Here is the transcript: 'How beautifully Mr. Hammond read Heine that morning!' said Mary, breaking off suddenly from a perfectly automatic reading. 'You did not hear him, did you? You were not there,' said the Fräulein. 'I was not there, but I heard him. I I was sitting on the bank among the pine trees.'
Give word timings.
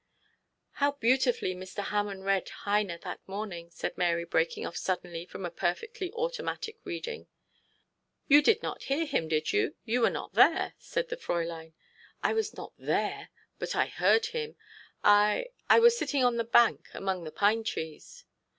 'How 0.71 0.93
beautifully 0.93 1.53
Mr. 1.53 1.83
Hammond 1.89 2.25
read 2.25 2.49
Heine 2.49 2.87
that 3.03 3.19
morning!' 3.27 3.69
said 3.69 3.95
Mary, 3.99 4.25
breaking 4.25 4.65
off 4.65 4.75
suddenly 4.75 5.27
from 5.27 5.45
a 5.45 5.51
perfectly 5.51 6.11
automatic 6.13 6.79
reading. 6.83 7.27
'You 8.27 8.41
did 8.41 8.63
not 8.63 8.85
hear 8.85 9.05
him, 9.05 9.27
did 9.27 9.53
you? 9.53 9.75
You 9.85 10.01
were 10.01 10.09
not 10.09 10.33
there,' 10.33 10.73
said 10.79 11.09
the 11.09 11.17
Fräulein. 11.17 11.73
'I 12.23 12.33
was 12.33 12.57
not 12.57 12.73
there, 12.79 13.29
but 13.59 13.75
I 13.75 13.85
heard 13.85 14.25
him. 14.25 14.55
I 15.03 15.49
I 15.69 15.77
was 15.79 15.95
sitting 15.99 16.23
on 16.23 16.37
the 16.37 16.45
bank 16.45 16.87
among 16.95 17.23
the 17.23 17.31
pine 17.31 17.63
trees.' 17.63 18.25